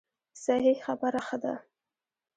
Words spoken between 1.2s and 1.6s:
ښه ده.